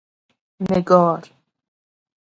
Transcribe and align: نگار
نگار 0.71 1.23